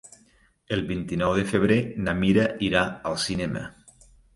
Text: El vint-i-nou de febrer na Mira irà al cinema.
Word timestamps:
El 0.77 0.81
vint-i-nou 0.87 1.35
de 1.41 1.45
febrer 1.53 1.79
na 2.09 2.19
Mira 2.25 2.49
irà 2.73 2.87
al 3.13 3.23
cinema. 3.31 3.69